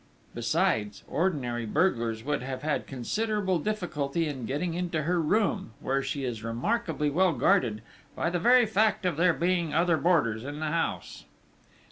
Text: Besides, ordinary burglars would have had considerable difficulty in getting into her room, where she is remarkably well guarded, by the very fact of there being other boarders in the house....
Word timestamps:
Besides, 0.33 1.03
ordinary 1.07 1.67
burglars 1.67 2.23
would 2.23 2.41
have 2.41 2.63
had 2.63 2.87
considerable 2.87 3.59
difficulty 3.59 4.27
in 4.27 4.47
getting 4.47 4.73
into 4.73 5.03
her 5.03 5.21
room, 5.21 5.73
where 5.79 6.01
she 6.01 6.23
is 6.23 6.43
remarkably 6.43 7.11
well 7.11 7.33
guarded, 7.33 7.83
by 8.15 8.31
the 8.31 8.39
very 8.39 8.65
fact 8.65 9.05
of 9.05 9.15
there 9.15 9.35
being 9.35 9.75
other 9.75 9.97
boarders 9.97 10.43
in 10.43 10.59
the 10.59 10.71
house.... 10.71 11.25